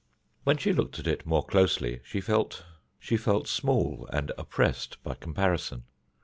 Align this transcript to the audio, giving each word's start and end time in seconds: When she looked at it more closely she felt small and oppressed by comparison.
When 0.45 0.57
she 0.57 0.73
looked 0.73 0.97
at 0.97 1.05
it 1.05 1.27
more 1.27 1.45
closely 1.45 2.01
she 2.03 2.19
felt 2.21 2.65
small 3.47 4.09
and 4.11 4.31
oppressed 4.35 4.97
by 5.03 5.13
comparison. 5.13 5.83